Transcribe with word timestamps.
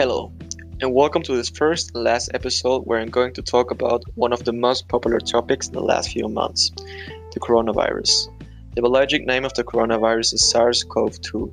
Hello, 0.00 0.32
and 0.80 0.94
welcome 0.94 1.22
to 1.24 1.36
this 1.36 1.50
first 1.50 1.94
and 1.94 2.02
last 2.02 2.30
episode 2.32 2.84
where 2.86 2.98
I'm 2.98 3.10
going 3.10 3.34
to 3.34 3.42
talk 3.42 3.70
about 3.70 4.02
one 4.14 4.32
of 4.32 4.44
the 4.44 4.52
most 4.54 4.88
popular 4.88 5.20
topics 5.20 5.66
in 5.66 5.74
the 5.74 5.82
last 5.82 6.12
few 6.12 6.26
months 6.26 6.70
the 7.34 7.38
coronavirus. 7.38 8.28
The 8.74 8.80
biologic 8.80 9.26
name 9.26 9.44
of 9.44 9.52
the 9.52 9.62
coronavirus 9.62 10.32
is 10.32 10.48
SARS 10.48 10.84
CoV 10.84 11.20
2. 11.20 11.52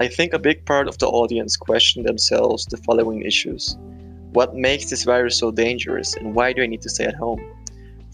I 0.00 0.08
think 0.08 0.32
a 0.32 0.40
big 0.40 0.66
part 0.66 0.88
of 0.88 0.98
the 0.98 1.06
audience 1.06 1.56
question 1.56 2.02
themselves 2.02 2.66
the 2.66 2.78
following 2.78 3.22
issues 3.22 3.76
What 4.32 4.56
makes 4.56 4.90
this 4.90 5.04
virus 5.04 5.38
so 5.38 5.52
dangerous, 5.52 6.16
and 6.16 6.34
why 6.34 6.52
do 6.52 6.64
I 6.64 6.66
need 6.66 6.82
to 6.82 6.90
stay 6.90 7.04
at 7.04 7.14
home? 7.14 7.40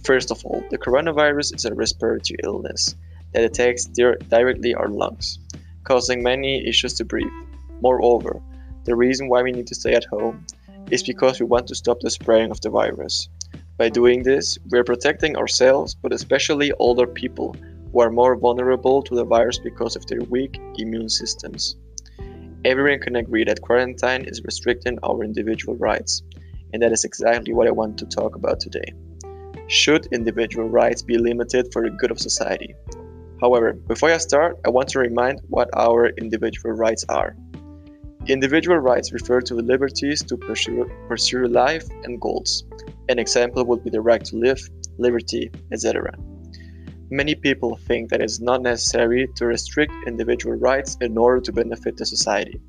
First 0.05 0.30
of 0.30 0.45
all, 0.45 0.62
the 0.69 0.77
coronavirus 0.77 1.56
is 1.56 1.65
a 1.65 1.74
respiratory 1.74 2.37
illness 2.45 2.97
that 3.33 3.45
attacks 3.45 3.87
directly 3.87 4.74
our 4.74 4.88
lungs, 4.88 5.38
causing 5.84 6.23
many 6.23 6.69
issues 6.69 6.92
to 6.98 7.05
breathe. 7.06 7.33
Moreover, 7.80 8.42
the 8.91 8.97
reason 8.97 9.29
why 9.29 9.41
we 9.41 9.53
need 9.53 9.69
to 9.69 9.75
stay 9.75 9.95
at 9.95 10.05
home 10.07 10.45
is 10.91 11.05
because 11.05 11.39
we 11.39 11.47
want 11.47 11.69
to 11.69 11.77
stop 11.77 12.01
the 12.01 12.11
spreading 12.11 12.51
of 12.51 12.61
the 12.61 12.71
virus. 12.71 13.29
By 13.79 13.89
doing 13.89 14.25
this, 14.25 14.59
we 14.69 14.79
are 14.80 14.85
protecting 14.85 15.37
ourselves, 15.37 15.95
but 15.95 16.13
especially 16.13 16.73
older 16.73 17.07
people 17.07 17.55
who 17.93 18.01
are 18.01 18.11
more 18.11 18.35
vulnerable 18.35 19.01
to 19.05 19.15
the 19.15 19.25
virus 19.25 19.59
because 19.59 19.95
of 19.95 20.07
their 20.07 20.23
weak 20.23 20.61
immune 20.77 21.09
systems. 21.09 21.77
Everyone 22.65 22.99
can 22.99 23.15
agree 23.15 23.45
that 23.45 23.63
quarantine 23.63 24.25
is 24.25 24.43
restricting 24.45 24.99
our 25.05 25.23
individual 25.23 25.77
rights, 25.77 26.23
and 26.73 26.83
that 26.83 26.91
is 26.91 27.05
exactly 27.05 27.55
what 27.55 27.69
I 27.69 27.71
want 27.71 27.97
to 27.99 28.07
talk 28.07 28.35
about 28.35 28.59
today. 28.59 28.93
Should 29.69 30.07
individual 30.07 30.69
rights 30.69 31.01
be 31.01 31.16
limited 31.16 31.73
for 31.73 31.83
the 31.83 31.91
good 31.91 32.11
of 32.11 32.19
society? 32.19 32.75
However, 33.41 33.73
before 33.73 34.11
I 34.11 34.19
start, 34.19 34.59
I 34.66 34.71
want 34.71 34.88
to 34.88 34.99
remind 34.99 35.41
what 35.49 35.71
our 35.75 36.09
individual 36.19 36.73
rights 36.73 37.05
are. 37.09 37.37
Individual 38.26 38.76
rights 38.79 39.13
refer 39.13 39.40
to 39.40 39.54
the 39.54 39.63
liberties 39.63 40.23
to 40.24 40.37
pursue, 40.37 40.90
pursue 41.09 41.46
life 41.46 41.88
and 42.04 42.21
goals. 42.21 42.65
An 43.09 43.18
example 43.18 43.65
would 43.65 43.82
be 43.82 43.90
the 43.90 44.01
right 44.01 44.24
to 44.26 44.37
live, 44.37 44.60
liberty, 44.99 45.51
etc. 45.73 46.15
Many 47.10 47.35
people 47.35 47.76
think 47.76 48.10
that 48.10 48.21
it 48.21 48.26
is 48.26 48.41
not 48.41 48.63
necessary 48.63 49.26
to 49.37 49.46
restrict 49.46 49.93
individual 50.07 50.54
rights 50.57 50.96
in 51.01 51.16
order 51.16 51.41
to 51.41 51.52
benefit 51.52 51.96
the 51.96 52.07
society. 52.07 52.60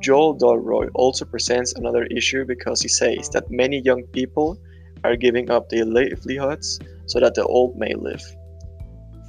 Joel 0.00 0.38
Dolroy 0.38 0.88
also 0.94 1.26
presents 1.26 1.74
another 1.74 2.04
issue 2.04 2.46
because 2.46 2.80
he 2.80 2.88
says 2.88 3.28
that 3.28 3.50
many 3.50 3.80
young 3.80 4.02
people 4.12 4.58
are 5.04 5.14
giving 5.14 5.50
up 5.50 5.68
their 5.68 5.84
livelihoods 5.84 6.80
so 7.06 7.20
that 7.20 7.34
the 7.34 7.44
old 7.44 7.76
may 7.76 7.94
live. 7.94 8.22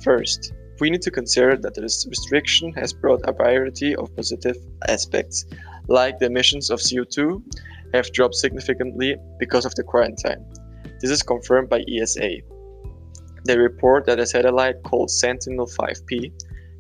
First, 0.01 0.53
we 0.81 0.89
need 0.89 1.03
to 1.03 1.11
consider 1.11 1.55
that 1.55 1.75
this 1.75 2.07
restriction 2.09 2.73
has 2.73 2.91
brought 2.91 3.21
a 3.25 3.31
variety 3.31 3.95
of 3.95 4.13
positive 4.15 4.57
aspects, 4.87 5.45
like 5.87 6.17
the 6.17 6.25
emissions 6.25 6.71
of 6.71 6.79
CO2 6.79 7.41
have 7.93 8.11
dropped 8.13 8.33
significantly 8.33 9.15
because 9.37 9.63
of 9.63 9.75
the 9.75 9.83
quarantine. 9.83 10.43
This 10.99 11.11
is 11.11 11.21
confirmed 11.21 11.69
by 11.69 11.83
ESA. 11.87 12.31
They 13.45 13.57
report 13.57 14.07
that 14.07 14.19
a 14.19 14.25
satellite 14.25 14.81
called 14.81 15.11
Sentinel 15.11 15.67
5P 15.67 16.33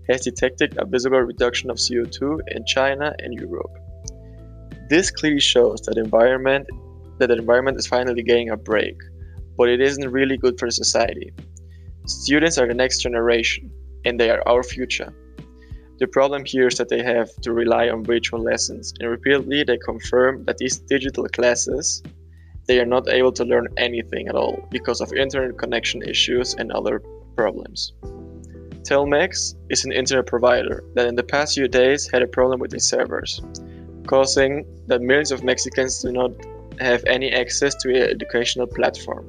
has 0.09 0.21
detected 0.21 0.75
a 0.79 0.85
visible 0.85 1.19
reduction 1.21 1.69
of 1.69 1.77
CO2 1.77 2.39
in 2.47 2.65
China 2.65 3.13
and 3.19 3.35
Europe. 3.35 3.77
This 4.89 5.11
clearly 5.11 5.39
shows 5.39 5.79
that 5.81 5.97
environment 5.97 6.67
that 7.19 7.27
the 7.27 7.37
environment 7.37 7.77
is 7.77 7.85
finally 7.85 8.23
getting 8.23 8.49
a 8.49 8.57
break, 8.57 8.97
but 9.57 9.69
it 9.69 9.79
isn't 9.79 10.09
really 10.09 10.37
good 10.37 10.57
for 10.57 10.71
society. 10.71 11.31
Students 12.07 12.57
are 12.57 12.67
the 12.67 12.73
next 12.73 12.97
generation, 12.97 13.71
and 14.05 14.19
they 14.19 14.29
are 14.29 14.47
our 14.47 14.63
future. 14.63 15.13
The 15.99 16.07
problem 16.07 16.45
here 16.45 16.67
is 16.67 16.77
that 16.77 16.89
they 16.89 17.03
have 17.03 17.29
to 17.41 17.53
rely 17.53 17.89
on 17.89 18.03
virtual 18.03 18.41
lessons, 18.41 18.93
and 18.99 19.09
repeatedly 19.09 19.63
they 19.63 19.77
confirm 19.77 20.45
that 20.45 20.57
these 20.57 20.79
digital 20.79 21.27
classes 21.27 22.01
they 22.67 22.79
are 22.79 22.85
not 22.85 23.09
able 23.09 23.31
to 23.33 23.43
learn 23.43 23.67
anything 23.77 24.27
at 24.27 24.35
all 24.35 24.67
because 24.71 25.01
of 25.01 25.11
internet 25.13 25.57
connection 25.57 26.01
issues 26.03 26.53
and 26.55 26.71
other 26.71 27.01
problems. 27.35 27.93
Telmex 28.83 29.55
is 29.69 29.85
an 29.85 29.91
internet 29.91 30.25
provider 30.25 30.83
that 30.95 31.07
in 31.07 31.15
the 31.15 31.23
past 31.23 31.55
few 31.55 31.67
days 31.67 32.09
had 32.11 32.21
a 32.21 32.27
problem 32.27 32.59
with 32.59 32.73
its 32.73 32.87
servers, 32.87 33.41
causing 34.07 34.65
that 34.87 35.01
millions 35.01 35.31
of 35.31 35.43
Mexicans 35.43 36.01
do 36.01 36.11
not 36.11 36.31
have 36.79 37.03
any 37.05 37.31
access 37.31 37.75
to 37.75 37.89
an 37.89 38.09
educational 38.09 38.67
platform. 38.67 39.25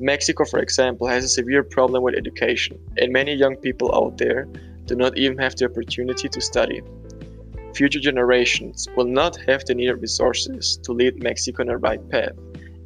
Mexico, 0.00 0.44
for 0.44 0.58
example, 0.58 1.06
has 1.06 1.24
a 1.24 1.28
severe 1.28 1.62
problem 1.62 2.02
with 2.02 2.16
education, 2.16 2.78
and 2.98 3.12
many 3.12 3.32
young 3.32 3.56
people 3.56 3.94
out 3.94 4.18
there 4.18 4.48
do 4.86 4.96
not 4.96 5.16
even 5.16 5.38
have 5.38 5.54
the 5.56 5.66
opportunity 5.66 6.28
to 6.28 6.40
study. 6.40 6.82
Future 7.74 8.00
generations 8.00 8.88
will 8.96 9.06
not 9.06 9.36
have 9.46 9.64
the 9.64 9.74
needed 9.74 9.94
resources 9.94 10.78
to 10.82 10.92
lead 10.92 11.22
Mexico 11.22 11.62
on 11.62 11.68
the 11.68 11.76
right 11.76 12.08
path 12.10 12.32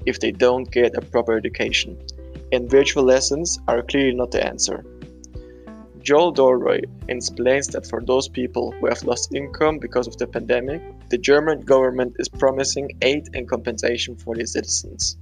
if 0.06 0.20
they 0.20 0.32
don't 0.32 0.70
get 0.70 0.96
a 0.96 1.00
proper 1.00 1.36
education, 1.36 1.98
and 2.52 2.70
virtual 2.70 3.04
lessons 3.04 3.58
are 3.68 3.82
clearly 3.82 4.14
not 4.14 4.30
the 4.30 4.44
answer. 4.44 4.84
Joel 6.00 6.32
Dolroy 6.32 6.84
explains 7.08 7.66
that 7.68 7.86
for 7.86 8.00
those 8.00 8.28
people 8.28 8.72
who 8.72 8.86
have 8.86 9.02
lost 9.04 9.34
income 9.34 9.78
because 9.78 10.06
of 10.06 10.16
the 10.16 10.26
pandemic, 10.26 10.80
the 11.10 11.18
German 11.18 11.62
government 11.62 12.16
is 12.18 12.28
promising 12.28 12.96
aid 13.02 13.28
and 13.34 13.48
compensation 13.48 14.16
for 14.16 14.34
their 14.34 14.46
citizens. 14.46 15.18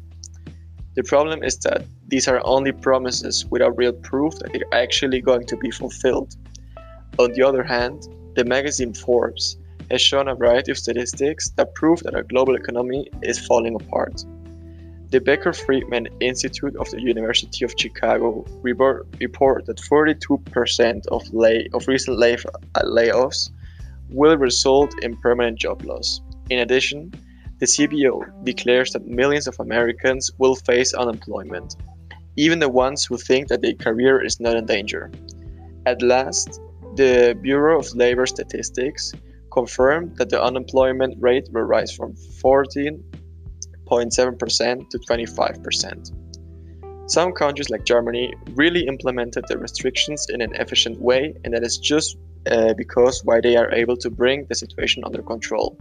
The 0.97 1.05
problem 1.05 1.43
is 1.43 1.59
that 1.59 1.84
these 2.09 2.27
are 2.27 2.41
only 2.45 2.73
promises 2.73 3.45
without 3.51 3.77
real 3.77 3.93
proof 3.93 4.34
that 4.39 4.51
they're 4.53 4.75
actually 4.83 5.21
going 5.21 5.45
to 5.47 5.57
be 5.59 5.71
fulfilled. 5.71 6.34
On 7.19 7.31
the 7.33 7.43
other 7.43 7.62
hand, 7.62 8.09
the 8.34 8.45
magazine 8.47 8.95
Forbes 8.95 9.59
has 9.91 10.01
shown 10.01 10.27
a 10.27 10.34
variety 10.34 10.73
of 10.73 10.79
statistics 10.79 11.51
that 11.51 11.75
prove 11.75 12.01
that 12.05 12.15
our 12.15 12.23
global 12.23 12.57
economy 12.57 13.09
is 13.23 13.39
falling 13.47 13.75
apart. 13.75 14.25
The 15.11 15.21
Becker 15.21 15.53
Friedman 15.53 16.09
Institute 16.21 16.75
of 16.77 16.91
the 16.91 17.01
University 17.01 17.65
of 17.67 17.75
Chicago 17.78 18.47
report, 18.63 19.07
that 19.67 19.77
42% 19.77 21.07
of, 21.09 21.34
lay, 21.34 21.69
of 21.75 21.87
recent 21.87 22.19
lay, 22.19 22.37
layoffs 22.77 23.51
will 24.09 24.37
result 24.39 24.95
in 25.03 25.17
permanent 25.19 25.59
job 25.59 25.84
loss. 25.84 26.23
In 26.49 26.59
addition, 26.61 27.13
the 27.59 27.67
CBO 27.67 28.22
declares 28.44 28.93
that 28.93 29.06
millions 29.06 29.47
of 29.47 29.59
Americans 29.59 30.31
will 30.39 30.56
face 30.56 30.93
unemployment, 30.93 31.77
even 32.37 32.59
the 32.59 32.69
ones 32.69 33.06
who 33.06 33.17
think 33.17 33.49
that 33.49 33.62
their 33.62 33.72
career 33.75 34.22
is 34.22 34.39
not 34.41 34.56
in 34.56 34.67
danger. 34.67 35.11
At 35.87 36.03
last, 36.03 36.61
the 36.97 37.34
Bureau 37.41 37.78
of 37.78 37.95
Labor 37.95 38.27
Statistics 38.27 39.15
confirmed 39.50 40.19
that 40.19 40.28
the 40.28 40.43
unemployment 40.43 41.16
rate 41.19 41.49
will 41.50 41.62
rise 41.62 41.93
from 41.93 42.12
14.7% 42.45 44.91
to 44.91 44.99
25%. 44.99 46.12
Some 47.09 47.33
countries 47.33 47.71
like 47.71 47.84
Germany 47.84 48.34
really 48.55 48.87
implemented 48.87 49.47
the 49.49 49.56
restrictions 49.56 50.27
in 50.28 50.43
an 50.43 50.55
efficient 50.56 51.00
way, 51.00 51.33
and 51.45 51.55
that 51.55 51.62
is 51.62 51.78
just 51.78 52.19
uh, 52.50 52.75
because 52.75 53.25
why 53.25 53.41
they 53.41 53.56
are 53.56 53.72
able 53.72 53.97
to 53.97 54.11
bring 54.11 54.45
the 54.49 54.55
situation 54.55 55.03
under 55.05 55.22
control 55.22 55.78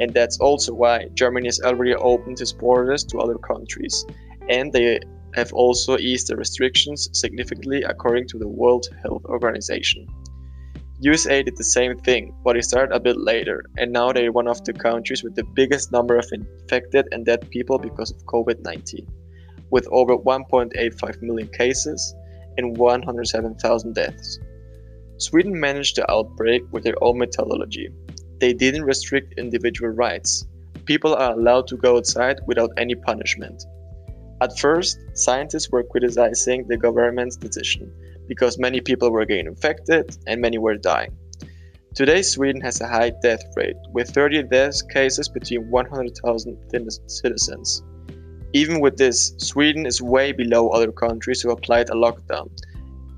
and 0.00 0.12
that's 0.14 0.38
also 0.38 0.72
why 0.74 1.08
Germany 1.14 1.48
has 1.48 1.60
already 1.60 1.94
opened 1.94 2.40
its 2.40 2.52
borders 2.52 3.04
to 3.04 3.18
other 3.18 3.38
countries, 3.38 4.04
and 4.48 4.72
they 4.72 5.00
have 5.34 5.52
also 5.52 5.98
eased 5.98 6.28
the 6.28 6.36
restrictions 6.36 7.08
significantly 7.12 7.82
according 7.82 8.26
to 8.28 8.38
the 8.38 8.48
World 8.48 8.86
Health 9.02 9.24
Organization. 9.26 10.06
USA 11.00 11.42
did 11.44 11.56
the 11.56 11.64
same 11.64 11.96
thing, 11.98 12.34
but 12.42 12.56
it 12.56 12.64
started 12.64 12.92
a 12.92 12.98
bit 12.98 13.16
later, 13.16 13.64
and 13.76 13.92
now 13.92 14.10
they're 14.10 14.32
one 14.32 14.48
of 14.48 14.64
the 14.64 14.72
countries 14.72 15.22
with 15.22 15.36
the 15.36 15.44
biggest 15.54 15.92
number 15.92 16.16
of 16.16 16.26
infected 16.32 17.06
and 17.12 17.24
dead 17.24 17.48
people 17.50 17.78
because 17.78 18.10
of 18.10 18.24
COVID 18.26 18.64
19, 18.64 19.06
with 19.70 19.86
over 19.92 20.16
1.85 20.16 21.22
million 21.22 21.48
cases 21.48 22.14
and 22.56 22.76
107,000 22.76 23.94
deaths. 23.94 24.40
Sweden 25.18 25.58
managed 25.58 25.96
the 25.96 26.10
outbreak 26.10 26.62
with 26.72 26.82
their 26.82 27.00
own 27.00 27.18
methodology, 27.18 27.88
they 28.40 28.52
didn't 28.52 28.84
restrict 28.84 29.38
individual 29.38 29.90
rights. 29.90 30.46
People 30.84 31.14
are 31.14 31.32
allowed 31.32 31.66
to 31.68 31.76
go 31.76 31.96
outside 31.96 32.40
without 32.46 32.70
any 32.76 32.94
punishment. 32.94 33.64
At 34.40 34.58
first, 34.58 34.98
scientists 35.14 35.70
were 35.70 35.82
criticizing 35.82 36.66
the 36.66 36.76
government's 36.76 37.36
decision 37.36 37.92
because 38.28 38.58
many 38.58 38.80
people 38.80 39.10
were 39.10 39.24
getting 39.24 39.46
infected 39.46 40.16
and 40.26 40.40
many 40.40 40.58
were 40.58 40.76
dying. 40.76 41.16
Today, 41.94 42.22
Sweden 42.22 42.60
has 42.60 42.80
a 42.80 42.86
high 42.86 43.10
death 43.22 43.42
rate, 43.56 43.76
with 43.92 44.10
30 44.10 44.44
death 44.44 44.88
cases 44.88 45.28
between 45.28 45.68
100,000 45.70 46.56
citizens. 47.06 47.82
Even 48.52 48.80
with 48.80 48.96
this, 48.96 49.34
Sweden 49.38 49.84
is 49.86 50.00
way 50.00 50.30
below 50.30 50.68
other 50.68 50.92
countries 50.92 51.42
who 51.42 51.50
applied 51.50 51.90
a 51.90 51.94
lockdown. 51.94 52.48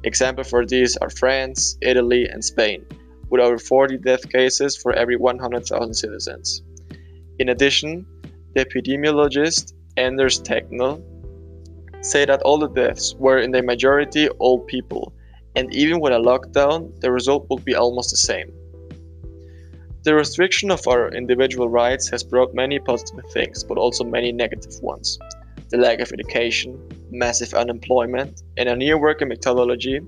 Examples 0.05 0.49
for 0.49 0.65
these 0.65 0.97
are 0.97 1.11
France, 1.11 1.77
Italy, 1.83 2.27
and 2.27 2.43
Spain, 2.43 2.87
with 3.31 3.41
over 3.41 3.59
40 3.59 3.99
death 3.99 4.29
cases 4.29 4.77
for 4.77 4.93
every 4.93 5.17
100,000 5.17 5.95
citizens. 5.95 6.63
In 7.39 7.49
addition, 7.49 8.05
the 8.55 8.65
epidemiologist 8.65 9.73
Anders 9.97 10.43
Tegnell 10.43 11.03
say 12.03 12.25
that 12.25 12.43
all 12.43 12.59
the 12.59 12.69
deaths 12.69 13.15
were 13.19 13.39
in 13.39 13.51
the 13.51 13.63
majority 13.63 14.29
old 14.41 14.67
people, 14.67 15.13
and 15.57 15.73
even 15.75 16.01
with 16.01 16.13
a 16.13 16.17
lockdown, 16.17 16.99
the 17.01 17.11
result 17.11 17.47
would 17.51 17.65
be 17.65 17.75
almost 17.75 18.11
the 18.11 18.17
same. 18.17 18.53
The 20.03 20.15
restriction 20.15 20.71
of 20.71 20.87
our 20.89 21.11
individual 21.11 21.69
rights 21.69 22.09
has 22.09 22.25
brought 22.25 22.55
many 22.55 22.79
positive 22.79 23.25
things, 23.33 23.63
but 23.63 23.77
also 23.77 24.03
many 24.03 24.33
negative 24.33 24.73
ones. 24.81 25.19
The 25.69 25.77
lack 25.77 26.01
of 26.01 26.11
education, 26.11 26.81
massive 27.11 27.53
unemployment, 27.53 28.43
and 28.57 28.69
a 28.69 28.77
near 28.77 28.99
working 28.99 29.29
methodology 29.29 30.01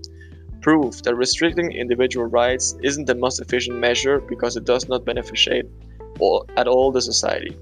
prove 0.63 1.03
that 1.03 1.17
restricting 1.17 1.73
individual 1.73 2.27
rights 2.27 2.77
isn't 2.83 3.07
the 3.07 3.15
most 3.15 3.41
efficient 3.41 3.79
measure 3.79 4.21
because 4.21 4.57
it 4.57 4.65
does 4.65 4.89
not 4.89 5.05
benefit 5.05 5.67
at 6.57 6.69
all 6.69 6.93
the 6.93 7.03
society. 7.03 7.57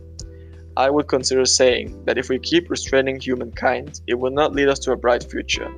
I 0.77 0.91
would 0.91 1.09
consider 1.09 1.45
saying 1.47 2.05
that 2.05 2.19
if 2.19 2.29
we 2.29 2.39
keep 2.39 2.71
restraining 2.71 3.19
humankind, 3.19 4.01
it 4.07 4.15
will 4.15 4.31
not 4.31 4.55
lead 4.55 4.69
us 4.69 4.79
to 4.81 4.93
a 4.93 4.97
bright 4.97 5.25
future, 5.25 5.71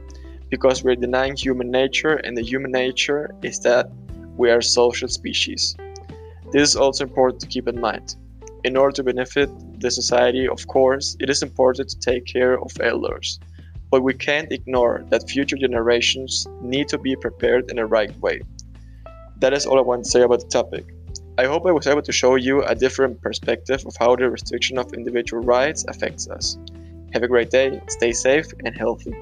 because 0.50 0.84
we're 0.84 0.96
denying 0.96 1.34
human 1.34 1.70
nature, 1.70 2.16
and 2.24 2.36
the 2.36 2.42
human 2.42 2.72
nature 2.72 3.30
is 3.42 3.58
that 3.60 3.90
we 4.36 4.50
are 4.50 4.60
social 4.60 5.08
species. 5.08 5.76
This 6.52 6.70
is 6.70 6.76
also 6.76 7.04
important 7.04 7.40
to 7.40 7.46
keep 7.46 7.68
in 7.68 7.80
mind. 7.80 8.16
In 8.64 8.76
order 8.76 8.92
to 8.96 9.04
benefit 9.04 9.48
the 9.80 9.90
society, 9.90 10.46
of 10.46 10.66
course, 10.66 11.16
it 11.20 11.30
is 11.30 11.42
important 11.42 11.88
to 11.88 11.98
take 11.98 12.26
care 12.26 12.60
of 12.60 12.70
elders. 12.80 13.40
But 13.92 14.02
we 14.02 14.14
can't 14.14 14.50
ignore 14.50 15.04
that 15.10 15.28
future 15.28 15.56
generations 15.56 16.48
need 16.62 16.88
to 16.88 16.98
be 16.98 17.14
prepared 17.14 17.70
in 17.70 17.76
the 17.76 17.84
right 17.84 18.18
way. 18.20 18.40
That 19.40 19.52
is 19.52 19.66
all 19.66 19.78
I 19.78 19.82
want 19.82 20.04
to 20.04 20.10
say 20.10 20.22
about 20.22 20.40
the 20.40 20.48
topic. 20.48 20.86
I 21.36 21.44
hope 21.44 21.66
I 21.66 21.72
was 21.72 21.86
able 21.86 22.00
to 22.00 22.12
show 22.12 22.36
you 22.36 22.62
a 22.62 22.74
different 22.74 23.20
perspective 23.20 23.84
of 23.86 23.94
how 24.00 24.16
the 24.16 24.30
restriction 24.30 24.78
of 24.78 24.94
individual 24.94 25.42
rights 25.42 25.84
affects 25.88 26.26
us. 26.26 26.56
Have 27.12 27.22
a 27.22 27.28
great 27.28 27.50
day, 27.50 27.82
stay 27.88 28.12
safe 28.12 28.46
and 28.64 28.74
healthy. 28.74 29.14